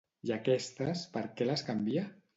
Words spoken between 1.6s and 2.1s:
canvia?